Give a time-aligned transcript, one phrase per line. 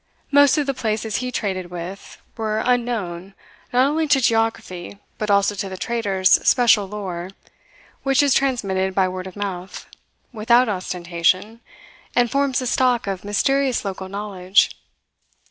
[0.31, 3.35] Most of the places he traded with were unknown
[3.71, 7.29] not only to geography but also to the traders' special lore
[8.01, 9.85] which is transmitted by word of mouth,
[10.33, 11.59] without ostentation,
[12.15, 14.71] and forms the stock of mysterious local knowledge.